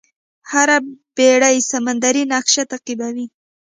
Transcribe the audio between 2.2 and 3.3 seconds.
نقشه تعقیبوي.